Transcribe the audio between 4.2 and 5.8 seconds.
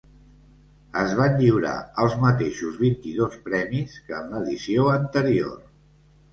en l'edició anterior.